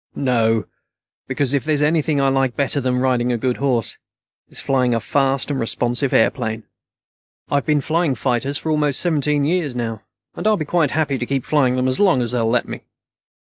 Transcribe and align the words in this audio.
"No, 0.15 0.65
because 1.27 1.53
if 1.53 1.63
there's 1.63 1.83
anything 1.83 2.19
I 2.19 2.27
like 2.29 2.55
better 2.55 2.81
than 2.81 2.97
riding 2.97 3.31
a 3.31 3.37
good 3.37 3.57
horse, 3.57 3.99
it's 4.47 4.59
flying 4.59 4.95
a 4.95 4.99
fast 4.99 5.51
and 5.51 5.59
responsive 5.59 6.11
airplane. 6.11 6.63
I've 7.51 7.67
been 7.67 7.81
flying 7.81 8.15
fighters 8.15 8.57
for 8.57 8.71
almost 8.71 8.99
seventeen 8.99 9.45
years 9.45 9.75
now, 9.75 10.01
and 10.33 10.47
I'll 10.47 10.57
be 10.57 10.65
quite 10.65 10.89
happy 10.89 11.19
to 11.19 11.25
keep 11.27 11.45
flying 11.45 11.75
them 11.75 11.87
as 11.87 11.99
long 11.99 12.23
as 12.23 12.31
they'll 12.31 12.49
let 12.49 12.67
me. 12.67 12.81